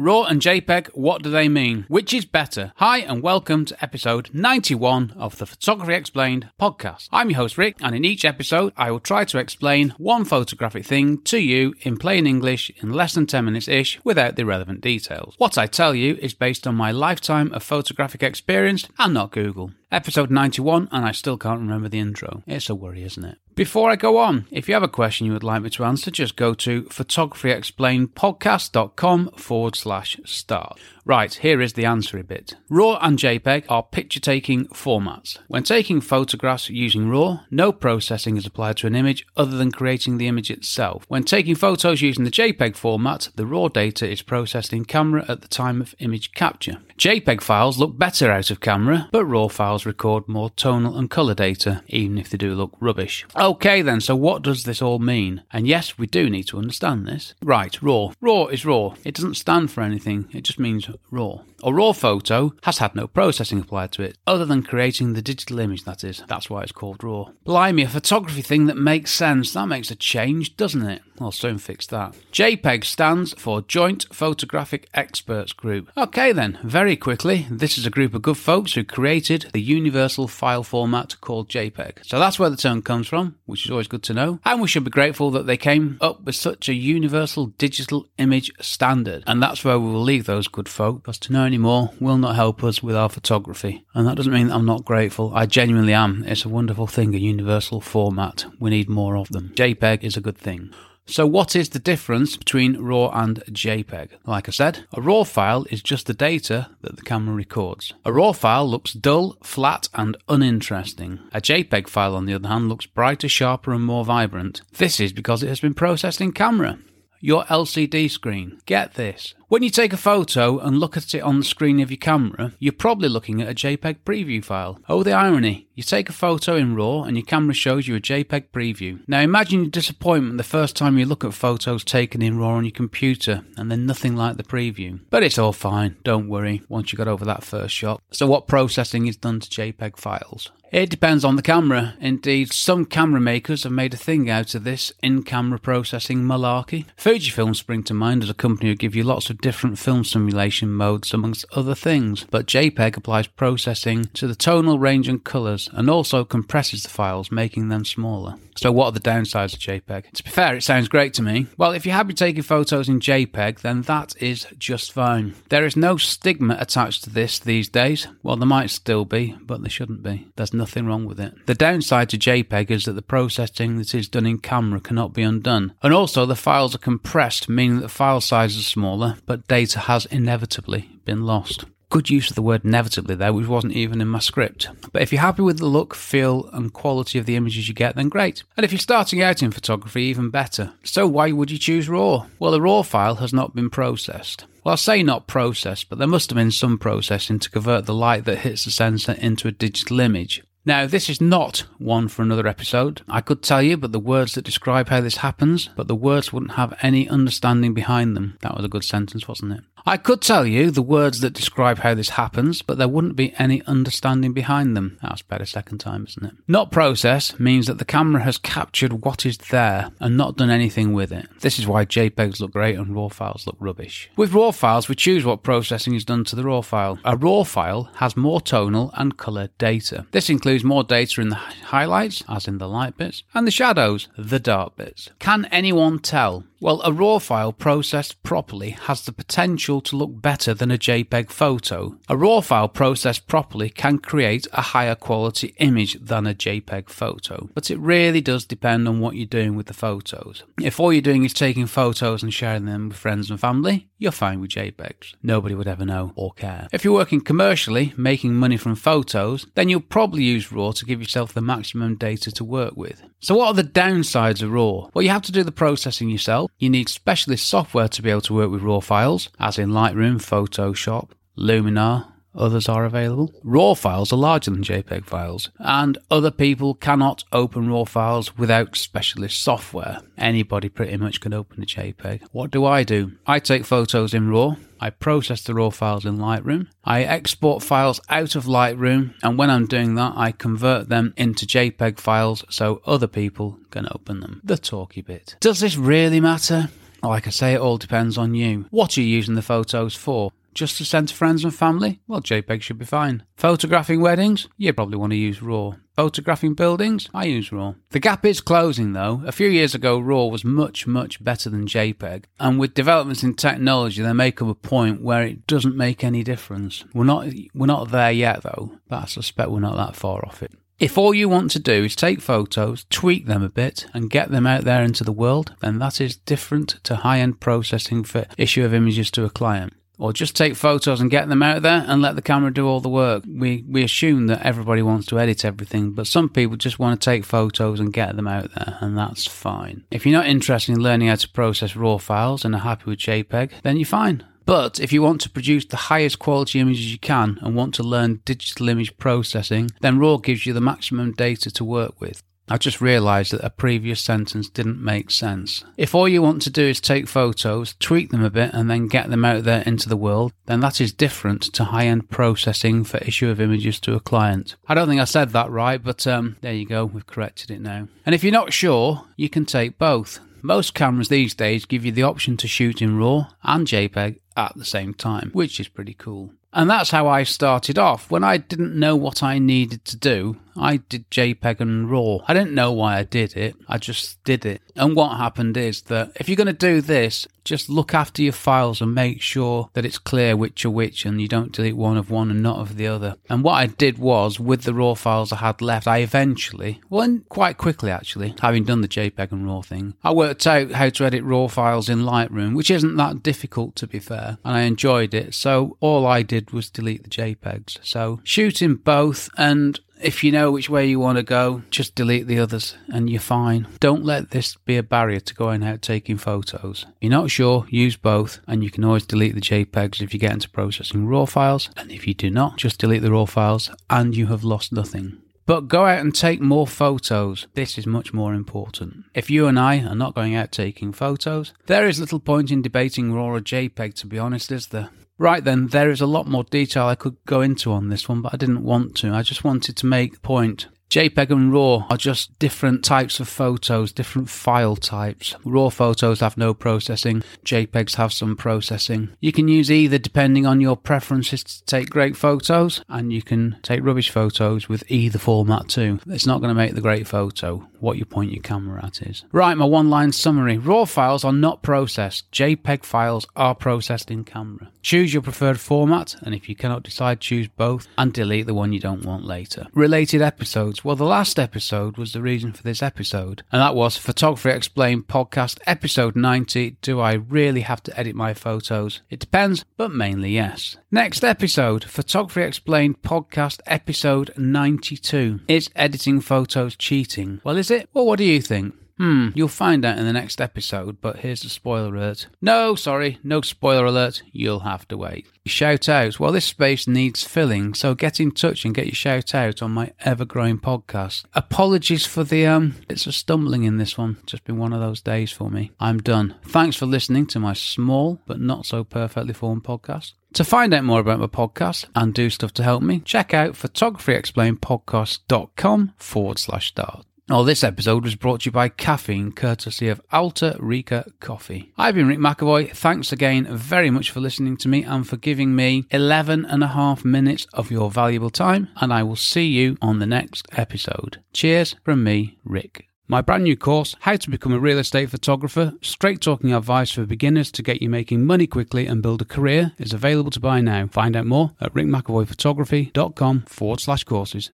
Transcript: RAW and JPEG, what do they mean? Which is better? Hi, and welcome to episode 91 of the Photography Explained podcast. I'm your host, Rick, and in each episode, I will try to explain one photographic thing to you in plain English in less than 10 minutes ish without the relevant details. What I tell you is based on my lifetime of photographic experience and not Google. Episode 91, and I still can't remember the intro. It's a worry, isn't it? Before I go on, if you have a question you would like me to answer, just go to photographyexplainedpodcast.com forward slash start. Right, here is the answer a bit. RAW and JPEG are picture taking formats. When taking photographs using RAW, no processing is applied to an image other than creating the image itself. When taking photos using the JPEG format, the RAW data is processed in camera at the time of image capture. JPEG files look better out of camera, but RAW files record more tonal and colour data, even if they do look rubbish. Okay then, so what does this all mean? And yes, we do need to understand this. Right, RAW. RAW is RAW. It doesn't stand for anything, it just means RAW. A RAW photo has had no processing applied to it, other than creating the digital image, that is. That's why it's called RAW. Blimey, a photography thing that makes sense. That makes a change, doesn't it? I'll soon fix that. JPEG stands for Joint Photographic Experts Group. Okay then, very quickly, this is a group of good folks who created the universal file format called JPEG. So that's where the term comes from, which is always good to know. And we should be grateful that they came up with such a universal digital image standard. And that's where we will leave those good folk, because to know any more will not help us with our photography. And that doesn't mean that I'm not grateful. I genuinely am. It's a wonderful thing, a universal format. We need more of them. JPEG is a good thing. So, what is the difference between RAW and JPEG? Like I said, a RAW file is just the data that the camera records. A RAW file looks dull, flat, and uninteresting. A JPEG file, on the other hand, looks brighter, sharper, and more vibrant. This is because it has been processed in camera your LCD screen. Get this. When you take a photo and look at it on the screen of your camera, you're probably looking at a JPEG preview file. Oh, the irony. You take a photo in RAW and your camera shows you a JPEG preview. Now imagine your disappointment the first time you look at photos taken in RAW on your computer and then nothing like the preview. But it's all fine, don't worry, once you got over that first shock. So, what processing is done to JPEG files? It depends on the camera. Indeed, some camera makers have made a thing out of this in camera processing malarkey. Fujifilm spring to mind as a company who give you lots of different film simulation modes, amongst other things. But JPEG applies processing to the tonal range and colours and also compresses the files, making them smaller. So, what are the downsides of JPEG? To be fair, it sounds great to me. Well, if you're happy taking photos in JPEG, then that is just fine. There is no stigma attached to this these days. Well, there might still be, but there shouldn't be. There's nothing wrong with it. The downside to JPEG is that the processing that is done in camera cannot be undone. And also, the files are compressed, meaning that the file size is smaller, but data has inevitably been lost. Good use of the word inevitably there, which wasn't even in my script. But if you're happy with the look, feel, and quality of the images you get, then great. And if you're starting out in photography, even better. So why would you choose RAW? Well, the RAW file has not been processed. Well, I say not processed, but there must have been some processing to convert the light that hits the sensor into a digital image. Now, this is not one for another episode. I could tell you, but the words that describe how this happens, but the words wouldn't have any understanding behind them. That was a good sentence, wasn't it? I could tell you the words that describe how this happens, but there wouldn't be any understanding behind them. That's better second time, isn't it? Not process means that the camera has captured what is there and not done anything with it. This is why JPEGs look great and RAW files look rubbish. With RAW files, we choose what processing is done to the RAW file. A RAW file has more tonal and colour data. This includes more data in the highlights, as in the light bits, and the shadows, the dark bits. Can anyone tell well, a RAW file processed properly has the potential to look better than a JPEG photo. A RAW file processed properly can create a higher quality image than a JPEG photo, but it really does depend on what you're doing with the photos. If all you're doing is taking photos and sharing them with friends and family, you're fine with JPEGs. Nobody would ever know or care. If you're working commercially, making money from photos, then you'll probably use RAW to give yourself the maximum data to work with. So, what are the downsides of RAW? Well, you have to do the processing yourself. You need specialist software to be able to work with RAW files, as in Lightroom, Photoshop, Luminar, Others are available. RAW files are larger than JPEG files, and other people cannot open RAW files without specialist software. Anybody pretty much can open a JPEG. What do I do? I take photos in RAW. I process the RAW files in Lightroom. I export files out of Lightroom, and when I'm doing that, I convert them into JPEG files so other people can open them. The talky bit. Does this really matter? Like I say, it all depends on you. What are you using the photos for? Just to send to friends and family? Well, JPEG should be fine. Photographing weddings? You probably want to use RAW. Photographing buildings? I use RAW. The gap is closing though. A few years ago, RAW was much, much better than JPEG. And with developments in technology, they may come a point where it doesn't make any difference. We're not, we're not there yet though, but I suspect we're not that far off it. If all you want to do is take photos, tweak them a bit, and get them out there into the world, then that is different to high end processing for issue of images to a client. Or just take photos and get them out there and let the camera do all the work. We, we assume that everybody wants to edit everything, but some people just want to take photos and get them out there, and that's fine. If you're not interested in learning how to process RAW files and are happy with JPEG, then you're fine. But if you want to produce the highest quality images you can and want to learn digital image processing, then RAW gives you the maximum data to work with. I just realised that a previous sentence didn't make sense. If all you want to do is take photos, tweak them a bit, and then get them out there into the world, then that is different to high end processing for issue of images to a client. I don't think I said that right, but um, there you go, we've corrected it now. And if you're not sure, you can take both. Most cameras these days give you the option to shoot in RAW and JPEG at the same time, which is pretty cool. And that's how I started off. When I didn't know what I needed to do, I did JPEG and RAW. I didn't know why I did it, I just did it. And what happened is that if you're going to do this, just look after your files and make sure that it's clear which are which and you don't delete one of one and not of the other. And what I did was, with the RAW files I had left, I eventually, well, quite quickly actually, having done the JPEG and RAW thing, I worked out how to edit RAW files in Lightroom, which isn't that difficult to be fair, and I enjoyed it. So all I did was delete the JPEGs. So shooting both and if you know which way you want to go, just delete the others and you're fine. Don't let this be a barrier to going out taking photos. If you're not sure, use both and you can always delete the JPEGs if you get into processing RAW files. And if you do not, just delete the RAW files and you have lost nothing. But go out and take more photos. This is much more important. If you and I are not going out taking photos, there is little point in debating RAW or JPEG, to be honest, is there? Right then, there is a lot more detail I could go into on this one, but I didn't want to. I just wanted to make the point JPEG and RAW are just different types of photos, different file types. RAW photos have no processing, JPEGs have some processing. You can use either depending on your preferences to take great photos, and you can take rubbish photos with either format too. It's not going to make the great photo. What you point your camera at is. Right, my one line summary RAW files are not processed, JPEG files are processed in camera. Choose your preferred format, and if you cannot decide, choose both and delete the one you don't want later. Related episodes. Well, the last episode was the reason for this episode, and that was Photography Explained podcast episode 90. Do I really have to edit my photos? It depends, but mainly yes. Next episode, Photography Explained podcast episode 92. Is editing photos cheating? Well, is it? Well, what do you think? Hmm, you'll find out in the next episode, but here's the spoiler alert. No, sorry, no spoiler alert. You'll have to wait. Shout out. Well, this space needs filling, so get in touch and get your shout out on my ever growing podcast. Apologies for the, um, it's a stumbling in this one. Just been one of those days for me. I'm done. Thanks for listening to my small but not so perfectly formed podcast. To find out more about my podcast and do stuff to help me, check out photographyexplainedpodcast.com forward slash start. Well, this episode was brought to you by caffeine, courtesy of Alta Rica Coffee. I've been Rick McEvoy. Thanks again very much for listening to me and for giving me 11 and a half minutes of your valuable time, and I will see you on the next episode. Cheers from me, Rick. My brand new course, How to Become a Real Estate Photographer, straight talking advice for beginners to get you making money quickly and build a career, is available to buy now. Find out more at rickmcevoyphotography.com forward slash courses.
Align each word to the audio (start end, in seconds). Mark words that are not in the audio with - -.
RAW 0.00 0.24
and 0.24 0.40
JPEG, 0.40 0.88
what 0.94 1.22
do 1.22 1.28
they 1.28 1.46
mean? 1.46 1.84
Which 1.88 2.14
is 2.14 2.24
better? 2.24 2.72
Hi, 2.76 3.00
and 3.00 3.22
welcome 3.22 3.66
to 3.66 3.84
episode 3.84 4.30
91 4.32 5.12
of 5.14 5.36
the 5.36 5.44
Photography 5.44 5.92
Explained 5.92 6.48
podcast. 6.58 7.10
I'm 7.12 7.28
your 7.28 7.36
host, 7.36 7.58
Rick, 7.58 7.76
and 7.82 7.94
in 7.94 8.06
each 8.06 8.24
episode, 8.24 8.72
I 8.78 8.90
will 8.90 8.98
try 8.98 9.26
to 9.26 9.36
explain 9.36 9.90
one 9.98 10.24
photographic 10.24 10.86
thing 10.86 11.20
to 11.24 11.36
you 11.36 11.74
in 11.82 11.98
plain 11.98 12.26
English 12.26 12.72
in 12.76 12.94
less 12.94 13.12
than 13.12 13.26
10 13.26 13.44
minutes 13.44 13.68
ish 13.68 14.00
without 14.02 14.36
the 14.36 14.46
relevant 14.46 14.80
details. 14.80 15.34
What 15.36 15.58
I 15.58 15.66
tell 15.66 15.94
you 15.94 16.16
is 16.22 16.32
based 16.32 16.66
on 16.66 16.76
my 16.76 16.92
lifetime 16.92 17.52
of 17.52 17.62
photographic 17.62 18.22
experience 18.22 18.88
and 18.98 19.12
not 19.12 19.32
Google. 19.32 19.72
Episode 19.92 20.30
91, 20.30 20.88
and 20.92 21.04
I 21.04 21.10
still 21.10 21.36
can't 21.36 21.58
remember 21.58 21.88
the 21.88 21.98
intro. 21.98 22.44
It's 22.46 22.70
a 22.70 22.76
worry, 22.76 23.02
isn't 23.02 23.24
it? 23.24 23.38
Before 23.56 23.90
I 23.90 23.96
go 23.96 24.18
on, 24.18 24.46
if 24.52 24.68
you 24.68 24.74
have 24.74 24.84
a 24.84 24.88
question 24.88 25.26
you 25.26 25.32
would 25.32 25.42
like 25.42 25.62
me 25.62 25.70
to 25.70 25.84
answer, 25.84 26.12
just 26.12 26.36
go 26.36 26.54
to 26.54 26.84
photographyexplainedpodcast.com 26.84 29.30
forward 29.32 29.76
slash 29.76 30.16
start. 30.24 30.78
Right, 31.04 31.34
here 31.34 31.60
is 31.60 31.72
the 31.72 31.84
answer 31.84 32.16
a 32.18 32.24
bit. 32.24 32.54
RAW 32.68 32.98
and 33.02 33.18
JPEG 33.18 33.64
are 33.68 33.82
picture 33.82 34.20
taking 34.20 34.66
formats. 34.66 35.38
When 35.48 35.64
taking 35.64 36.00
photographs 36.00 36.70
using 36.70 37.10
RAW, 37.10 37.40
no 37.50 37.72
processing 37.72 38.36
is 38.36 38.46
applied 38.46 38.76
to 38.78 38.86
an 38.86 38.94
image 38.94 39.26
other 39.36 39.56
than 39.56 39.72
creating 39.72 40.18
the 40.18 40.28
image 40.28 40.50
itself. 40.50 41.04
When 41.08 41.24
taking 41.24 41.56
photos 41.56 42.00
using 42.00 42.22
the 42.24 42.30
JPEG 42.30 42.76
format, 42.76 43.30
the 43.34 43.46
RAW 43.46 43.66
data 43.68 44.08
is 44.08 44.22
processed 44.22 44.72
in 44.72 44.84
camera 44.84 45.24
at 45.28 45.42
the 45.42 45.48
time 45.48 45.80
of 45.80 45.96
image 45.98 46.30
capture. 46.32 46.76
JPEG 46.96 47.40
files 47.40 47.78
look 47.78 47.98
better 47.98 48.30
out 48.30 48.52
of 48.52 48.60
camera, 48.60 49.08
but 49.10 49.24
RAW 49.24 49.48
files 49.48 49.79
record 49.86 50.28
more 50.28 50.50
tonal 50.50 50.96
and 50.96 51.10
colour 51.10 51.34
data, 51.34 51.82
even 51.88 52.18
if 52.18 52.30
they 52.30 52.38
do 52.38 52.54
look 52.54 52.76
rubbish. 52.80 53.26
Okay 53.36 53.82
then, 53.82 54.00
so 54.00 54.16
what 54.16 54.42
does 54.42 54.64
this 54.64 54.82
all 54.82 54.98
mean? 54.98 55.42
And 55.52 55.66
yes, 55.66 55.98
we 55.98 56.06
do 56.06 56.28
need 56.28 56.44
to 56.44 56.58
understand 56.58 57.06
this. 57.06 57.34
Right, 57.42 57.80
RAW. 57.82 58.12
RAW 58.20 58.46
is 58.46 58.64
RAW. 58.64 58.94
It 59.04 59.14
doesn't 59.14 59.34
stand 59.34 59.70
for 59.70 59.82
anything, 59.82 60.28
it 60.32 60.42
just 60.42 60.58
means 60.58 60.88
RAW. 61.10 61.42
A 61.62 61.72
RAW 61.72 61.92
photo 61.92 62.54
has 62.62 62.78
had 62.78 62.94
no 62.94 63.06
processing 63.06 63.60
applied 63.60 63.92
to 63.92 64.02
it, 64.02 64.16
other 64.26 64.46
than 64.46 64.62
creating 64.62 65.12
the 65.12 65.22
digital 65.22 65.58
image, 65.58 65.84
that 65.84 66.04
is. 66.04 66.22
That's 66.26 66.48
why 66.48 66.62
it's 66.62 66.72
called 66.72 67.04
RAW. 67.04 67.32
Blimey, 67.44 67.82
a 67.82 67.88
photography 67.88 68.42
thing 68.42 68.66
that 68.66 68.78
makes 68.78 69.10
sense. 69.10 69.52
That 69.52 69.66
makes 69.66 69.90
a 69.90 69.94
change, 69.94 70.56
doesn't 70.56 70.86
it? 70.88 71.02
I'll 71.20 71.32
soon 71.32 71.58
fix 71.58 71.86
that. 71.88 72.14
JPEG 72.32 72.84
stands 72.84 73.34
for 73.34 73.60
Joint 73.62 74.06
Photographic 74.12 74.88
Experts 74.94 75.52
Group. 75.52 75.90
Okay 75.96 76.32
then, 76.32 76.58
very 76.64 76.96
quickly, 76.96 77.46
this 77.50 77.76
is 77.76 77.84
a 77.84 77.90
group 77.90 78.14
of 78.14 78.22
good 78.22 78.38
folks 78.38 78.72
who 78.72 78.84
created 78.84 79.50
the 79.52 79.60
universal 79.60 80.26
file 80.26 80.62
format 80.62 81.20
called 81.20 81.48
JPEG. 81.48 82.06
So 82.06 82.18
that's 82.18 82.38
where 82.38 82.50
the 82.50 82.56
term 82.56 82.82
comes 82.82 83.08
from, 83.08 83.36
which 83.46 83.66
is 83.66 83.70
always 83.70 83.88
good 83.88 84.02
to 84.04 84.14
know. 84.14 84.40
And 84.44 84.60
we 84.60 84.68
should 84.68 84.84
be 84.84 84.90
grateful 84.90 85.30
that 85.32 85.46
they 85.46 85.56
came 85.56 85.98
up 86.00 86.22
with 86.24 86.36
such 86.36 86.68
a 86.68 86.74
universal 86.74 87.46
digital 87.46 88.06
image 88.18 88.50
standard. 88.60 89.22
And 89.26 89.42
that's 89.42 89.64
where 89.64 89.78
we 89.78 89.90
will 89.90 90.02
leave 90.02 90.24
those 90.24 90.48
good 90.48 90.68
folk, 90.68 91.02
because 91.02 91.18
to 91.18 91.32
know 91.32 91.44
any 91.44 91.58
more 91.58 91.90
will 92.00 92.18
not 92.18 92.36
help 92.36 92.64
us 92.64 92.82
with 92.82 92.96
our 92.96 93.08
photography. 93.08 93.84
And 93.94 94.06
that 94.06 94.16
doesn't 94.16 94.32
mean 94.32 94.48
that 94.48 94.54
I'm 94.54 94.66
not 94.66 94.84
grateful. 94.84 95.32
I 95.34 95.46
genuinely 95.46 95.92
am. 95.92 96.24
It's 96.26 96.44
a 96.44 96.48
wonderful 96.48 96.86
thing, 96.86 97.14
a 97.14 97.18
universal 97.18 97.80
format. 97.80 98.46
We 98.58 98.70
need 98.70 98.88
more 98.88 99.16
of 99.16 99.28
them. 99.28 99.52
JPEG 99.54 100.02
is 100.02 100.16
a 100.16 100.20
good 100.20 100.38
thing. 100.38 100.72
So, 101.10 101.26
what 101.26 101.56
is 101.56 101.70
the 101.70 101.80
difference 101.80 102.36
between 102.36 102.80
RAW 102.80 103.10
and 103.12 103.42
JPEG? 103.46 104.10
Like 104.26 104.48
I 104.48 104.52
said, 104.52 104.84
a 104.94 105.00
RAW 105.00 105.24
file 105.24 105.66
is 105.68 105.82
just 105.82 106.06
the 106.06 106.14
data 106.14 106.70
that 106.82 106.94
the 106.94 107.02
camera 107.02 107.34
records. 107.34 107.92
A 108.04 108.12
RAW 108.12 108.32
file 108.32 108.68
looks 108.68 108.92
dull, 108.92 109.36
flat, 109.42 109.88
and 109.94 110.16
uninteresting. 110.28 111.18
A 111.32 111.40
JPEG 111.40 111.88
file, 111.88 112.14
on 112.14 112.26
the 112.26 112.34
other 112.34 112.48
hand, 112.48 112.68
looks 112.68 112.86
brighter, 112.86 113.28
sharper, 113.28 113.72
and 113.72 113.84
more 113.84 114.04
vibrant. 114.04 114.62
This 114.78 115.00
is 115.00 115.12
because 115.12 115.42
it 115.42 115.48
has 115.48 115.60
been 115.60 115.74
processed 115.74 116.20
in 116.20 116.30
camera 116.30 116.78
your 117.20 117.44
LCD 117.44 118.10
screen. 118.10 118.58
Get 118.66 118.94
this. 118.94 119.34
When 119.50 119.64
you 119.64 119.70
take 119.70 119.92
a 119.92 119.96
photo 119.96 120.60
and 120.60 120.78
look 120.78 120.96
at 120.96 121.12
it 121.12 121.22
on 121.22 121.40
the 121.40 121.44
screen 121.44 121.80
of 121.80 121.90
your 121.90 121.98
camera, 121.98 122.52
you're 122.60 122.72
probably 122.72 123.08
looking 123.08 123.42
at 123.42 123.48
a 123.48 123.52
JPEG 123.52 123.96
preview 124.04 124.44
file. 124.44 124.78
Oh, 124.88 125.02
the 125.02 125.10
irony. 125.10 125.66
You 125.74 125.82
take 125.82 126.08
a 126.08 126.12
photo 126.12 126.54
in 126.54 126.76
RAW 126.76 127.02
and 127.02 127.16
your 127.16 127.26
camera 127.26 127.52
shows 127.52 127.88
you 127.88 127.96
a 127.96 128.00
JPEG 128.00 128.50
preview. 128.52 129.00
Now 129.08 129.18
imagine 129.22 129.62
your 129.62 129.70
disappointment 129.70 130.36
the 130.36 130.44
first 130.44 130.76
time 130.76 130.98
you 130.98 131.04
look 131.04 131.24
at 131.24 131.34
photos 131.34 131.82
taken 131.82 132.22
in 132.22 132.38
RAW 132.38 132.50
on 132.50 132.64
your 132.64 132.70
computer 132.70 133.42
and 133.56 133.72
then 133.72 133.86
nothing 133.86 134.14
like 134.14 134.36
the 134.36 134.44
preview. 134.44 135.00
But 135.10 135.24
it's 135.24 135.38
all 135.38 135.52
fine, 135.52 135.96
don't 136.04 136.28
worry, 136.28 136.62
once 136.68 136.92
you 136.92 136.96
got 136.96 137.08
over 137.08 137.24
that 137.24 137.42
first 137.42 137.74
shock. 137.74 138.02
So, 138.12 138.28
what 138.28 138.46
processing 138.46 139.08
is 139.08 139.16
done 139.16 139.40
to 139.40 139.48
JPEG 139.48 139.96
files? 139.96 140.52
It 140.70 140.88
depends 140.88 141.24
on 141.24 141.34
the 141.34 141.42
camera. 141.42 141.94
Indeed, 142.00 142.52
some 142.52 142.84
camera 142.84 143.20
makers 143.20 143.64
have 143.64 143.72
made 143.72 143.92
a 143.92 143.96
thing 143.96 144.30
out 144.30 144.54
of 144.54 144.62
this 144.62 144.92
in 145.02 145.24
camera 145.24 145.58
processing 145.58 146.22
malarkey. 146.22 146.84
Fujifilm 146.96 147.56
spring 147.56 147.82
to 147.84 147.94
mind 147.94 148.22
as 148.22 148.30
a 148.30 148.34
company 148.34 148.70
who 148.70 148.76
give 148.76 148.94
you 148.94 149.02
lots 149.02 149.30
of 149.30 149.39
different 149.40 149.78
film 149.78 150.04
simulation 150.04 150.70
modes, 150.70 151.12
amongst 151.12 151.44
other 151.52 151.74
things. 151.74 152.24
But 152.30 152.46
JPEG 152.46 152.96
applies 152.96 153.26
processing 153.26 154.06
to 154.14 154.26
the 154.26 154.34
tonal 154.34 154.78
range 154.78 155.08
and 155.08 155.22
colours 155.22 155.68
and 155.72 155.90
also 155.90 156.24
compresses 156.24 156.82
the 156.82 156.90
files, 156.90 157.30
making 157.30 157.68
them 157.68 157.84
smaller. 157.84 158.36
So, 158.56 158.70
what 158.70 158.86
are 158.86 158.92
the 158.92 159.00
downsides 159.00 159.54
of 159.54 159.60
JPEG? 159.60 160.12
To 160.12 160.22
be 160.22 160.28
fair, 160.28 160.56
it 160.56 160.62
sounds 160.62 160.88
great 160.88 161.14
to 161.14 161.22
me. 161.22 161.46
Well, 161.56 161.72
if 161.72 161.86
you're 161.86 161.94
happy 161.94 162.12
taking 162.12 162.42
photos 162.42 162.90
in 162.90 163.00
JPEG, 163.00 163.60
then 163.60 163.82
that 163.82 164.14
is 164.20 164.46
just 164.58 164.92
fine. 164.92 165.34
There 165.48 165.64
is 165.64 165.76
no 165.76 165.96
stigma 165.96 166.56
attached 166.60 167.04
to 167.04 167.10
this 167.10 167.38
these 167.38 167.70
days. 167.70 168.06
Well, 168.22 168.36
there 168.36 168.46
might 168.46 168.68
still 168.68 169.04
be, 169.04 169.34
but 169.40 169.62
there 169.62 169.70
shouldn't 169.70 170.02
be. 170.02 170.28
There's 170.36 170.52
nothing 170.52 170.86
wrong 170.86 171.06
with 171.06 171.18
it. 171.18 171.46
The 171.46 171.54
downside 171.54 172.10
to 172.10 172.18
JPEG 172.18 172.70
is 172.70 172.84
that 172.84 172.92
the 172.92 173.02
processing 173.02 173.78
that 173.78 173.94
is 173.94 174.08
done 174.08 174.26
in 174.26 174.38
camera 174.38 174.80
cannot 174.80 175.14
be 175.14 175.22
undone. 175.22 175.72
And 175.82 175.94
also, 175.94 176.26
the 176.26 176.36
files 176.36 176.74
are 176.74 176.78
compressed, 176.78 177.48
meaning 177.48 177.76
that 177.76 177.82
the 177.82 177.88
file 177.88 178.20
size 178.20 178.56
is 178.56 178.66
smaller, 178.66 179.16
but 179.30 179.46
data 179.46 179.78
has 179.78 180.06
inevitably 180.06 180.90
been 181.04 181.24
lost. 181.24 181.64
Good 181.88 182.10
use 182.10 182.30
of 182.30 182.34
the 182.34 182.42
word 182.42 182.64
inevitably 182.64 183.14
there, 183.14 183.32
which 183.32 183.46
wasn't 183.46 183.74
even 183.74 184.00
in 184.00 184.08
my 184.08 184.18
script. 184.18 184.68
But 184.92 185.02
if 185.02 185.12
you're 185.12 185.20
happy 185.20 185.42
with 185.42 185.58
the 185.58 185.66
look, 185.66 185.94
feel, 185.94 186.50
and 186.52 186.72
quality 186.72 187.16
of 187.16 187.26
the 187.26 187.36
images 187.36 187.68
you 187.68 187.74
get, 187.74 187.94
then 187.94 188.08
great. 188.08 188.42
And 188.56 188.64
if 188.64 188.72
you're 188.72 188.80
starting 188.80 189.22
out 189.22 189.40
in 189.40 189.52
photography, 189.52 190.02
even 190.02 190.30
better. 190.30 190.72
So 190.82 191.06
why 191.06 191.30
would 191.30 191.52
you 191.52 191.58
choose 191.58 191.88
RAW? 191.88 192.26
Well, 192.40 192.50
the 192.50 192.60
RAW 192.60 192.82
file 192.82 193.14
has 193.16 193.32
not 193.32 193.54
been 193.54 193.70
processed. 193.70 194.46
Well, 194.64 194.72
I 194.72 194.74
say 194.74 195.04
not 195.04 195.28
processed, 195.28 195.88
but 195.88 196.00
there 196.00 196.08
must 196.08 196.30
have 196.30 196.36
been 196.36 196.50
some 196.50 196.76
processing 196.76 197.38
to 197.38 197.50
convert 197.50 197.86
the 197.86 197.94
light 197.94 198.24
that 198.24 198.38
hits 198.38 198.64
the 198.64 198.72
sensor 198.72 199.12
into 199.12 199.46
a 199.46 199.52
digital 199.52 200.00
image. 200.00 200.42
Now, 200.66 200.86
this 200.86 201.08
is 201.08 201.20
not 201.20 201.64
one 201.78 202.08
for 202.08 202.22
another 202.22 202.46
episode. 202.46 203.00
I 203.08 203.22
could 203.22 203.42
tell 203.42 203.62
you, 203.62 203.78
but 203.78 203.92
the 203.92 203.98
words 203.98 204.34
that 204.34 204.44
describe 204.44 204.88
how 204.90 205.00
this 205.00 205.18
happens, 205.18 205.70
but 205.74 205.88
the 205.88 205.94
words 205.94 206.32
wouldn't 206.32 206.52
have 206.52 206.76
any 206.82 207.08
understanding 207.08 207.72
behind 207.72 208.14
them. 208.14 208.36
That 208.42 208.54
was 208.54 208.64
a 208.64 208.68
good 208.68 208.84
sentence, 208.84 209.26
wasn't 209.26 209.52
it? 209.52 209.60
I 209.86 209.96
could 209.96 210.20
tell 210.20 210.46
you 210.46 210.70
the 210.70 210.82
words 210.82 211.20
that 211.20 211.32
describe 211.32 211.78
how 211.78 211.94
this 211.94 212.10
happens, 212.10 212.62
but 212.62 212.78
there 212.78 212.88
wouldn't 212.88 213.16
be 213.16 213.34
any 213.38 213.62
understanding 213.62 214.32
behind 214.32 214.76
them. 214.76 214.98
That's 215.02 215.22
better 215.22 215.46
second 215.46 215.78
time, 215.78 216.06
isn't 216.06 216.24
it? 216.26 216.34
Not 216.46 216.70
process 216.70 217.38
means 217.38 217.66
that 217.66 217.78
the 217.78 217.84
camera 217.84 218.22
has 218.22 218.38
captured 218.38 219.04
what 219.04 219.24
is 219.24 219.38
there 219.38 219.90
and 220.00 220.16
not 220.16 220.36
done 220.36 220.50
anything 220.50 220.92
with 220.92 221.12
it. 221.12 221.28
This 221.40 221.58
is 221.58 221.66
why 221.66 221.84
JPEGs 221.84 222.40
look 222.40 222.52
great 222.52 222.76
and 222.76 222.94
RAW 222.94 223.08
files 223.08 223.46
look 223.46 223.56
rubbish. 223.58 224.10
With 224.16 224.32
RAW 224.32 224.50
files, 224.50 224.88
we 224.88 224.94
choose 224.94 225.24
what 225.24 225.42
processing 225.42 225.94
is 225.94 226.04
done 226.04 226.24
to 226.24 226.36
the 226.36 226.44
RAW 226.44 226.62
file. 226.62 226.98
A 227.04 227.16
RAW 227.16 227.44
file 227.44 227.90
has 227.96 228.16
more 228.16 228.40
tonal 228.40 228.92
and 228.94 229.16
colour 229.16 229.48
data. 229.58 230.06
This 230.10 230.30
includes 230.30 230.64
more 230.64 230.84
data 230.84 231.20
in 231.20 231.30
the 231.30 231.36
highlights, 231.36 232.22
as 232.28 232.46
in 232.46 232.58
the 232.58 232.68
light 232.68 232.96
bits, 232.96 233.22
and 233.34 233.46
the 233.46 233.50
shadows, 233.50 234.08
the 234.16 234.40
dark 234.40 234.76
bits. 234.76 235.10
Can 235.18 235.46
anyone 235.46 235.98
tell 235.98 236.44
well, 236.60 236.82
a 236.84 236.92
RAW 236.92 237.18
file 237.18 237.54
processed 237.54 238.22
properly 238.22 238.70
has 238.70 239.04
the 239.04 239.12
potential 239.12 239.80
to 239.80 239.96
look 239.96 240.20
better 240.20 240.52
than 240.52 240.70
a 240.70 240.76
JPEG 240.76 241.30
photo. 241.30 241.96
A 242.08 242.16
RAW 242.16 242.42
file 242.42 242.68
processed 242.68 243.26
properly 243.26 243.70
can 243.70 243.98
create 243.98 244.46
a 244.52 244.60
higher 244.60 244.94
quality 244.94 245.54
image 245.56 245.94
than 246.00 246.26
a 246.26 246.34
JPEG 246.34 246.90
photo, 246.90 247.48
but 247.54 247.70
it 247.70 247.78
really 247.78 248.20
does 248.20 248.44
depend 248.44 248.86
on 248.86 249.00
what 249.00 249.16
you're 249.16 249.24
doing 249.24 249.56
with 249.56 249.66
the 249.66 249.74
photos. 249.74 250.42
If 250.60 250.78
all 250.78 250.92
you're 250.92 251.00
doing 251.00 251.24
is 251.24 251.32
taking 251.32 251.66
photos 251.66 252.22
and 252.22 252.32
sharing 252.32 252.66
them 252.66 252.88
with 252.88 252.98
friends 252.98 253.30
and 253.30 253.40
family, 253.40 253.88
you're 253.96 254.12
fine 254.12 254.40
with 254.40 254.50
JPEGs. 254.50 255.14
Nobody 255.22 255.54
would 255.54 255.68
ever 255.68 255.86
know 255.86 256.12
or 256.14 256.32
care. 256.32 256.68
If 256.72 256.84
you're 256.84 256.92
working 256.92 257.22
commercially, 257.22 257.94
making 257.96 258.34
money 258.34 258.58
from 258.58 258.74
photos, 258.74 259.46
then 259.54 259.70
you'll 259.70 259.80
probably 259.80 260.24
use 260.24 260.52
RAW 260.52 260.72
to 260.72 260.84
give 260.84 261.00
yourself 261.00 261.32
the 261.32 261.40
maximum 261.40 261.96
data 261.96 262.30
to 262.32 262.44
work 262.44 262.76
with. 262.76 263.02
So, 263.20 263.34
what 263.34 263.48
are 263.48 263.54
the 263.54 263.64
downsides 263.64 264.42
of 264.42 264.52
RAW? 264.52 264.90
Well, 264.94 265.02
you 265.02 265.10
have 265.10 265.22
to 265.22 265.32
do 265.32 265.42
the 265.42 265.52
processing 265.52 266.08
yourself. 266.08 266.49
You 266.58 266.70
need 266.70 266.88
specialist 266.88 267.46
software 267.46 267.88
to 267.88 268.02
be 268.02 268.10
able 268.10 268.20
to 268.22 268.34
work 268.34 268.50
with 268.50 268.62
RAW 268.62 268.80
files, 268.80 269.28
as 269.38 269.58
in 269.58 269.70
Lightroom, 269.70 270.16
Photoshop, 270.16 271.10
Luminar, 271.38 272.12
Others 272.34 272.68
are 272.68 272.84
available. 272.84 273.32
RAW 273.42 273.74
files 273.74 274.12
are 274.12 274.16
larger 274.16 274.50
than 274.50 274.62
JPEG 274.62 275.04
files, 275.04 275.50
and 275.58 275.98
other 276.10 276.30
people 276.30 276.74
cannot 276.74 277.24
open 277.32 277.68
RAW 277.68 277.84
files 277.84 278.36
without 278.36 278.76
specialist 278.76 279.40
software. 279.42 280.00
Anybody 280.16 280.68
pretty 280.68 280.96
much 280.96 281.20
can 281.20 281.34
open 281.34 281.62
a 281.62 281.66
JPEG. 281.66 282.22
What 282.32 282.50
do 282.50 282.64
I 282.64 282.84
do? 282.84 283.12
I 283.26 283.38
take 283.40 283.64
photos 283.64 284.14
in 284.14 284.30
RAW. 284.30 284.56
I 284.82 284.90
process 284.90 285.42
the 285.42 285.54
RAW 285.54 285.70
files 285.70 286.06
in 286.06 286.18
Lightroom. 286.18 286.68
I 286.84 287.02
export 287.02 287.62
files 287.62 288.00
out 288.08 288.34
of 288.34 288.44
Lightroom, 288.44 289.14
and 289.22 289.36
when 289.36 289.50
I'm 289.50 289.66
doing 289.66 289.96
that, 289.96 290.14
I 290.16 290.32
convert 290.32 290.88
them 290.88 291.12
into 291.16 291.46
JPEG 291.46 291.98
files 291.98 292.44
so 292.48 292.80
other 292.86 293.08
people 293.08 293.58
can 293.70 293.88
open 293.90 294.20
them. 294.20 294.40
The 294.44 294.56
talky 294.56 295.02
bit. 295.02 295.36
Does 295.40 295.60
this 295.60 295.76
really 295.76 296.20
matter? 296.20 296.70
Like 297.02 297.26
I 297.26 297.30
say, 297.30 297.54
it 297.54 297.60
all 297.60 297.78
depends 297.78 298.18
on 298.18 298.34
you. 298.34 298.66
What 298.70 298.96
are 298.96 299.00
you 299.00 299.06
using 299.06 299.34
the 299.34 299.42
photos 299.42 299.94
for? 299.94 300.32
Just 300.54 300.78
to 300.78 300.84
send 300.84 301.08
to 301.08 301.14
friends 301.14 301.44
and 301.44 301.54
family? 301.54 302.00
Well, 302.06 302.20
JPEG 302.20 302.62
should 302.62 302.78
be 302.78 302.84
fine. 302.84 303.24
Photographing 303.36 304.00
weddings? 304.00 304.48
You 304.56 304.72
probably 304.72 304.98
want 304.98 305.12
to 305.12 305.16
use 305.16 305.42
RAW. 305.42 305.74
Photographing 305.96 306.54
buildings? 306.54 307.08
I 307.14 307.24
use 307.24 307.52
RAW. 307.52 307.74
The 307.90 308.00
gap 308.00 308.24
is 308.24 308.40
closing 308.40 308.92
though. 308.92 309.22
A 309.26 309.32
few 309.32 309.48
years 309.48 309.74
ago, 309.74 309.98
RAW 309.98 310.26
was 310.26 310.44
much, 310.44 310.86
much 310.86 311.22
better 311.22 311.50
than 311.50 311.66
JPEG. 311.66 312.24
And 312.38 312.58
with 312.58 312.74
developments 312.74 313.22
in 313.22 313.34
technology, 313.34 314.02
they 314.02 314.12
may 314.12 314.32
come 314.32 314.48
a 314.48 314.54
point 314.54 315.02
where 315.02 315.22
it 315.22 315.46
doesn't 315.46 315.76
make 315.76 316.02
any 316.02 316.22
difference. 316.22 316.84
We're 316.94 317.04
not, 317.04 317.26
we're 317.54 317.66
not 317.66 317.90
there 317.90 318.12
yet 318.12 318.42
though, 318.42 318.78
but 318.88 319.02
I 319.02 319.06
suspect 319.06 319.50
we're 319.50 319.60
not 319.60 319.76
that 319.76 319.96
far 319.96 320.24
off 320.26 320.42
it. 320.42 320.52
If 320.80 320.96
all 320.96 321.12
you 321.12 321.28
want 321.28 321.50
to 321.50 321.58
do 321.58 321.84
is 321.84 321.94
take 321.94 322.22
photos, 322.22 322.86
tweak 322.88 323.26
them 323.26 323.42
a 323.42 323.50
bit, 323.50 323.84
and 323.92 324.08
get 324.08 324.30
them 324.30 324.46
out 324.46 324.64
there 324.64 324.82
into 324.82 325.04
the 325.04 325.12
world, 325.12 325.54
then 325.60 325.78
that 325.78 326.00
is 326.00 326.16
different 326.16 326.82
to 326.84 326.96
high 326.96 327.20
end 327.20 327.38
processing 327.38 328.02
for 328.02 328.24
issue 328.38 328.64
of 328.64 328.72
images 328.72 329.10
to 329.10 329.26
a 329.26 329.30
client. 329.30 329.74
Or 330.00 330.14
just 330.14 330.34
take 330.34 330.56
photos 330.56 331.00
and 331.00 331.10
get 331.10 331.28
them 331.28 331.42
out 331.42 331.60
there 331.60 331.84
and 331.86 332.00
let 332.00 332.16
the 332.16 332.22
camera 332.22 332.50
do 332.50 332.66
all 332.66 332.80
the 332.80 332.88
work. 332.88 333.22
We, 333.28 333.64
we 333.68 333.84
assume 333.84 334.28
that 334.28 334.42
everybody 334.46 334.80
wants 334.80 335.06
to 335.08 335.20
edit 335.20 335.44
everything, 335.44 335.92
but 335.92 336.06
some 336.06 336.30
people 336.30 336.56
just 336.56 336.78
want 336.78 336.98
to 336.98 337.04
take 337.04 337.22
photos 337.22 337.78
and 337.78 337.92
get 337.92 338.16
them 338.16 338.26
out 338.26 338.50
there, 338.54 338.78
and 338.80 338.96
that's 338.96 339.26
fine. 339.26 339.84
If 339.90 340.06
you're 340.06 340.18
not 340.18 340.26
interested 340.26 340.72
in 340.72 340.82
learning 340.82 341.08
how 341.08 341.16
to 341.16 341.28
process 341.28 341.76
RAW 341.76 341.98
files 341.98 342.46
and 342.46 342.54
are 342.54 342.62
happy 342.62 342.84
with 342.86 343.00
JPEG, 343.00 343.60
then 343.62 343.76
you're 343.76 343.84
fine. 343.84 344.24
But 344.46 344.80
if 344.80 344.90
you 344.90 345.02
want 345.02 345.20
to 345.20 345.30
produce 345.30 345.66
the 345.66 345.76
highest 345.76 346.18
quality 346.18 346.60
images 346.60 346.90
you 346.90 346.98
can 346.98 347.38
and 347.42 347.54
want 347.54 347.74
to 347.74 347.82
learn 347.82 348.22
digital 348.24 348.70
image 348.70 348.96
processing, 348.96 349.70
then 349.80 349.98
RAW 349.98 350.16
gives 350.16 350.46
you 350.46 350.54
the 350.54 350.60
maximum 350.62 351.12
data 351.12 351.50
to 351.50 351.62
work 351.62 352.00
with. 352.00 352.22
I 352.50 352.58
just 352.58 352.80
realised 352.80 353.32
that 353.32 353.44
a 353.44 353.50
previous 353.50 354.02
sentence 354.02 354.48
didn't 354.48 354.82
make 354.82 355.12
sense. 355.12 355.64
If 355.76 355.94
all 355.94 356.08
you 356.08 356.20
want 356.20 356.42
to 356.42 356.50
do 356.50 356.66
is 356.66 356.80
take 356.80 357.06
photos, 357.06 357.74
tweak 357.78 358.10
them 358.10 358.24
a 358.24 358.30
bit, 358.30 358.52
and 358.52 358.68
then 358.68 358.88
get 358.88 359.08
them 359.08 359.24
out 359.24 359.44
there 359.44 359.62
into 359.62 359.88
the 359.88 359.96
world, 359.96 360.32
then 360.46 360.58
that 360.60 360.80
is 360.80 360.92
different 360.92 361.42
to 361.54 361.64
high 361.64 361.86
end 361.86 362.10
processing 362.10 362.82
for 362.82 362.98
issue 362.98 363.30
of 363.30 363.40
images 363.40 363.78
to 363.80 363.94
a 363.94 364.00
client. 364.00 364.56
I 364.66 364.74
don't 364.74 364.88
think 364.88 365.00
I 365.00 365.04
said 365.04 365.30
that 365.30 365.50
right, 365.50 365.82
but 365.82 366.06
um, 366.08 366.36
there 366.40 366.52
you 366.52 366.66
go, 366.66 366.84
we've 366.84 367.06
corrected 367.06 367.52
it 367.52 367.60
now. 367.60 367.86
And 368.04 368.14
if 368.14 368.24
you're 368.24 368.32
not 368.32 368.52
sure, 368.52 369.04
you 369.16 369.28
can 369.28 369.46
take 369.46 369.78
both. 369.78 370.18
Most 370.42 370.74
cameras 370.74 371.08
these 371.08 371.34
days 371.34 371.66
give 371.66 371.84
you 371.84 371.92
the 371.92 372.02
option 372.02 372.36
to 372.38 372.48
shoot 372.48 372.80
in 372.80 372.98
RAW 372.98 373.26
and 373.44 373.66
JPEG 373.66 374.18
at 374.36 374.56
the 374.56 374.64
same 374.64 374.94
time, 374.94 375.30
which 375.32 375.60
is 375.60 375.68
pretty 375.68 375.94
cool. 375.94 376.32
And 376.52 376.68
that's 376.68 376.90
how 376.90 377.06
I 377.06 377.22
started 377.22 377.78
off. 377.78 378.10
When 378.10 378.24
I 378.24 378.36
didn't 378.36 378.78
know 378.78 378.96
what 378.96 379.22
I 379.22 379.38
needed 379.38 379.84
to 379.84 379.96
do, 379.96 380.36
I 380.56 380.78
did 380.78 381.08
JPEG 381.10 381.60
and 381.60 381.88
RAW. 381.88 382.24
I 382.26 382.34
didn't 382.34 382.54
know 382.54 382.72
why 382.72 382.98
I 382.98 383.04
did 383.04 383.36
it, 383.36 383.54
I 383.68 383.78
just 383.78 384.22
did 384.24 384.44
it. 384.44 384.60
And 384.74 384.96
what 384.96 385.16
happened 385.16 385.56
is 385.56 385.82
that 385.82 386.12
if 386.16 386.28
you're 386.28 386.36
going 386.36 386.46
to 386.48 386.52
do 386.52 386.80
this, 386.80 387.26
just 387.44 387.70
look 387.70 387.94
after 387.94 388.22
your 388.22 388.32
files 388.32 388.80
and 388.80 388.94
make 388.94 389.22
sure 389.22 389.70
that 389.72 389.84
it's 389.84 389.98
clear 389.98 390.36
which 390.36 390.64
are 390.64 390.70
which 390.70 391.04
and 391.04 391.20
you 391.20 391.28
don't 391.28 391.52
delete 391.52 391.76
one 391.76 391.96
of 391.96 392.10
one 392.10 392.30
and 392.30 392.42
not 392.42 392.58
of 392.58 392.76
the 392.76 392.86
other. 392.86 393.16
And 393.28 393.42
what 393.42 393.54
I 393.54 393.66
did 393.66 393.98
was, 393.98 394.38
with 394.38 394.62
the 394.62 394.74
RAW 394.74 394.94
files 394.94 395.32
I 395.32 395.36
had 395.36 395.62
left, 395.62 395.86
I 395.86 395.98
eventually, 395.98 396.80
well, 396.90 397.20
quite 397.28 397.56
quickly 397.56 397.90
actually, 397.90 398.34
having 398.40 398.64
done 398.64 398.80
the 398.82 398.88
JPEG 398.88 399.32
and 399.32 399.46
RAW 399.46 399.62
thing, 399.62 399.94
I 400.04 400.12
worked 400.12 400.46
out 400.46 400.72
how 400.72 400.90
to 400.90 401.04
edit 401.04 401.24
RAW 401.24 401.48
files 401.48 401.88
in 401.88 402.00
Lightroom, 402.00 402.54
which 402.54 402.70
isn't 402.70 402.96
that 402.96 403.22
difficult 403.22 403.76
to 403.76 403.86
be 403.86 403.98
fair, 403.98 404.19
and 404.20 404.38
I 404.56 404.62
enjoyed 404.62 405.14
it. 405.14 405.34
So 405.34 405.76
all 405.80 406.06
I 406.06 406.22
did 406.22 406.50
was 406.50 406.70
delete 406.70 407.04
the 407.04 407.10
JPEGs. 407.10 407.78
So 407.82 408.20
shooting 408.24 408.76
both 408.76 409.28
and 409.36 409.80
if 410.02 410.24
you 410.24 410.32
know 410.32 410.50
which 410.50 410.70
way 410.70 410.86
you 410.86 410.98
want 410.98 411.16
to 411.16 411.22
go, 411.22 411.62
just 411.70 411.94
delete 411.94 412.26
the 412.26 412.38
others 412.38 412.74
and 412.88 413.10
you're 413.10 413.20
fine. 413.20 413.68
Don't 413.80 414.04
let 414.04 414.30
this 414.30 414.56
be 414.56 414.76
a 414.76 414.82
barrier 414.82 415.20
to 415.20 415.34
going 415.34 415.62
out 415.62 415.82
taking 415.82 416.16
photos. 416.16 416.86
If 416.88 417.02
you're 417.02 417.10
not 417.10 417.30
sure, 417.30 417.66
use 417.68 417.96
both 417.96 418.40
and 418.46 418.64
you 418.64 418.70
can 418.70 418.84
always 418.84 419.04
delete 419.04 419.34
the 419.34 419.40
JPEGs 419.40 420.00
if 420.00 420.14
you 420.14 420.20
get 420.20 420.32
into 420.32 420.48
processing 420.48 421.06
RAW 421.06 421.26
files. 421.26 421.68
And 421.76 421.92
if 421.92 422.06
you 422.06 422.14
do 422.14 422.30
not, 422.30 422.56
just 422.56 422.80
delete 422.80 423.02
the 423.02 423.12
RAW 423.12 423.26
files 423.26 423.70
and 423.90 424.16
you 424.16 424.28
have 424.28 424.44
lost 424.44 424.72
nothing. 424.72 425.18
But 425.50 425.66
go 425.66 425.84
out 425.84 425.98
and 425.98 426.14
take 426.14 426.40
more 426.40 426.64
photos. 426.64 427.48
This 427.54 427.76
is 427.76 427.84
much 427.84 428.12
more 428.12 428.34
important. 428.34 429.06
If 429.16 429.30
you 429.30 429.48
and 429.48 429.58
I 429.58 429.80
are 429.80 429.96
not 429.96 430.14
going 430.14 430.36
out 430.36 430.52
taking 430.52 430.92
photos, 430.92 431.52
there 431.66 431.88
is 431.88 431.98
little 431.98 432.20
point 432.20 432.52
in 432.52 432.62
debating 432.62 433.12
RAW 433.12 433.24
or 433.24 433.40
JPEG, 433.40 433.94
to 433.94 434.06
be 434.06 434.16
honest, 434.16 434.52
is 434.52 434.68
there? 434.68 434.90
Right 435.18 435.42
then, 435.42 435.66
there 435.66 435.90
is 435.90 436.00
a 436.00 436.06
lot 436.06 436.28
more 436.28 436.44
detail 436.44 436.86
I 436.86 436.94
could 436.94 437.16
go 437.26 437.40
into 437.40 437.72
on 437.72 437.88
this 437.88 438.08
one, 438.08 438.22
but 438.22 438.32
I 438.32 438.36
didn't 438.36 438.62
want 438.62 438.94
to. 438.98 439.12
I 439.12 439.22
just 439.22 439.42
wanted 439.42 439.76
to 439.78 439.86
make 439.86 440.12
the 440.12 440.20
point 440.20 440.68
JPEG 440.90 441.30
and 441.30 441.52
RAW 441.52 441.86
are 441.88 441.96
just 441.96 442.36
different 442.40 442.84
types 442.84 443.20
of 443.20 443.28
photos, 443.28 443.92
different 443.92 444.28
file 444.28 444.74
types. 444.74 445.36
RAW 445.44 445.70
photos 445.70 446.18
have 446.18 446.36
no 446.36 446.52
processing, 446.52 447.22
JPEGs 447.44 447.94
have 447.94 448.12
some 448.12 448.34
processing. 448.34 449.10
You 449.20 449.30
can 449.30 449.46
use 449.46 449.70
either 449.70 449.98
depending 449.98 450.46
on 450.46 450.60
your 450.60 450.76
preferences 450.76 451.44
to 451.44 451.64
take 451.64 451.90
great 451.90 452.16
photos, 452.16 452.82
and 452.88 453.12
you 453.12 453.22
can 453.22 453.58
take 453.62 453.84
rubbish 453.84 454.10
photos 454.10 454.68
with 454.68 454.82
either 454.88 455.20
format 455.20 455.68
too. 455.68 456.00
It's 456.08 456.26
not 456.26 456.40
going 456.40 456.48
to 456.48 456.60
make 456.60 456.74
the 456.74 456.80
great 456.80 457.06
photo. 457.06 457.68
What 457.78 457.96
you 457.96 458.04
point 458.04 458.32
your 458.32 458.42
camera 458.42 458.84
at 458.84 459.00
is. 459.00 459.24
Right, 459.30 459.56
my 459.56 459.66
one 459.66 459.90
line 459.90 460.10
summary 460.10 460.58
RAW 460.58 460.86
files 460.86 461.24
are 461.24 461.32
not 461.32 461.62
processed, 461.62 462.28
JPEG 462.32 462.84
files 462.84 463.28
are 463.36 463.54
processed 463.54 464.10
in 464.10 464.24
camera. 464.24 464.72
Choose 464.82 465.12
your 465.12 465.22
preferred 465.22 465.60
format, 465.60 466.16
and 466.22 466.34
if 466.34 466.48
you 466.48 466.56
cannot 466.56 466.82
decide, 466.82 467.20
choose 467.20 467.46
both 467.46 467.86
and 467.96 468.12
delete 468.12 468.46
the 468.46 468.54
one 468.54 468.72
you 468.72 468.80
don't 468.80 469.04
want 469.04 469.24
later. 469.24 469.68
Related 469.72 470.20
episodes. 470.20 470.79
Well, 470.82 470.96
the 470.96 471.04
last 471.04 471.38
episode 471.38 471.98
was 471.98 472.12
the 472.12 472.22
reason 472.22 472.52
for 472.52 472.62
this 472.62 472.82
episode, 472.82 473.42
and 473.52 473.60
that 473.60 473.74
was 473.74 473.98
Photography 473.98 474.50
Explained 474.50 475.08
podcast 475.08 475.58
episode 475.66 476.16
90. 476.16 476.76
Do 476.80 477.00
I 477.00 477.14
really 477.14 477.60
have 477.60 477.82
to 477.82 477.98
edit 477.98 478.14
my 478.14 478.32
photos? 478.32 479.02
It 479.10 479.20
depends, 479.20 479.64
but 479.76 479.92
mainly 479.92 480.30
yes. 480.30 480.78
Next 480.90 481.22
episode, 481.22 481.84
Photography 481.84 482.42
Explained 482.42 483.02
podcast 483.02 483.60
episode 483.66 484.32
92. 484.38 485.40
Is 485.48 485.68
editing 485.76 486.20
photos 486.20 486.76
cheating? 486.76 487.40
Well, 487.44 487.58
is 487.58 487.70
it? 487.70 487.88
Well, 487.92 488.06
what 488.06 488.18
do 488.18 488.24
you 488.24 488.40
think? 488.40 488.74
Hmm, 489.00 489.30
you'll 489.34 489.48
find 489.48 489.84
out 489.86 489.96
in 489.96 490.04
the 490.04 490.12
next 490.12 490.42
episode, 490.42 491.00
but 491.00 491.20
here's 491.20 491.40
the 491.40 491.48
spoiler 491.48 491.96
alert. 491.96 492.26
No, 492.42 492.74
sorry, 492.74 493.18
no 493.24 493.40
spoiler 493.40 493.86
alert. 493.86 494.22
You'll 494.30 494.60
have 494.60 494.86
to 494.88 494.98
wait. 494.98 495.26
Shout 495.46 495.88
out. 495.88 496.20
Well, 496.20 496.32
this 496.32 496.44
space 496.44 496.86
needs 496.86 497.24
filling, 497.24 497.72
so 497.72 497.94
get 497.94 498.20
in 498.20 498.30
touch 498.30 498.66
and 498.66 498.74
get 498.74 498.84
your 498.84 498.94
shout 498.94 499.34
out 499.34 499.62
on 499.62 499.70
my 499.70 499.94
ever 500.00 500.26
growing 500.26 500.58
podcast. 500.58 501.24
Apologies 501.32 502.04
for 502.04 502.24
the, 502.24 502.46
um, 502.46 502.74
it's 502.90 503.06
a 503.06 503.12
stumbling 503.12 503.64
in 503.64 503.78
this 503.78 503.96
one. 503.96 504.18
Just 504.26 504.44
been 504.44 504.58
one 504.58 504.74
of 504.74 504.80
those 504.80 505.00
days 505.00 505.32
for 505.32 505.50
me. 505.50 505.70
I'm 505.80 506.00
done. 506.00 506.34
Thanks 506.44 506.76
for 506.76 506.84
listening 506.84 507.24
to 507.28 507.40
my 507.40 507.54
small 507.54 508.20
but 508.26 508.38
not 508.38 508.66
so 508.66 508.84
perfectly 508.84 509.32
formed 509.32 509.64
podcast. 509.64 510.12
To 510.34 510.44
find 510.44 510.74
out 510.74 510.84
more 510.84 511.00
about 511.00 511.20
my 511.20 511.26
podcast 511.26 511.86
and 511.94 512.12
do 512.12 512.28
stuff 512.28 512.52
to 512.52 512.62
help 512.62 512.82
me, 512.82 513.00
check 513.00 513.32
out 513.32 513.54
photographyexplainedpodcast.com 513.54 515.92
forward 515.96 516.38
slash 516.38 516.68
start. 516.68 517.06
Well, 517.30 517.44
this 517.44 517.62
episode 517.62 518.02
was 518.02 518.16
brought 518.16 518.40
to 518.40 518.46
you 518.46 518.50
by 518.50 518.68
caffeine, 518.68 519.30
courtesy 519.30 519.86
of 519.86 520.00
Alta 520.10 520.56
Rica 520.58 521.04
Coffee. 521.20 521.70
I've 521.78 521.94
been 521.94 522.08
Rick 522.08 522.18
McEvoy. 522.18 522.74
Thanks 522.74 523.12
again 523.12 523.46
very 523.56 523.88
much 523.88 524.10
for 524.10 524.18
listening 524.18 524.56
to 524.56 524.68
me 524.68 524.82
and 524.82 525.08
for 525.08 525.16
giving 525.16 525.54
me 525.54 525.86
11 525.92 526.44
and 526.44 526.64
a 526.64 526.66
half 526.66 527.04
minutes 527.04 527.46
of 527.52 527.70
your 527.70 527.88
valuable 527.88 528.30
time, 528.30 528.66
and 528.80 528.92
I 528.92 529.04
will 529.04 529.14
see 529.14 529.46
you 529.46 529.78
on 529.80 530.00
the 530.00 530.06
next 530.06 530.48
episode. 530.56 531.22
Cheers 531.32 531.76
from 531.84 532.02
me, 532.02 532.36
Rick. 532.44 532.88
My 533.10 533.20
brand 533.20 533.42
new 533.42 533.56
course, 533.56 533.96
How 533.98 534.14
to 534.14 534.30
Become 534.30 534.52
a 534.52 534.60
Real 534.60 534.78
Estate 534.78 535.10
Photographer, 535.10 535.72
straight 535.82 536.20
talking 536.20 536.52
advice 536.52 536.92
for 536.92 537.04
beginners 537.04 537.50
to 537.50 537.60
get 537.60 537.82
you 537.82 537.90
making 537.90 538.24
money 538.24 538.46
quickly 538.46 538.86
and 538.86 539.02
build 539.02 539.20
a 539.20 539.24
career, 539.24 539.72
is 539.78 539.92
available 539.92 540.30
to 540.30 540.38
buy 540.38 540.60
now. 540.60 540.86
Find 540.86 541.16
out 541.16 541.26
more 541.26 541.50
at 541.60 541.74
rickmcevoyphotography.com 541.74 543.42
forward 543.48 543.80
slash 543.80 544.04
courses. 544.04 544.48